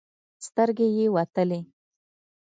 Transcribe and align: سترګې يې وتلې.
سترګې 0.45 0.87
يې 0.97 1.05
وتلې. 1.15 1.59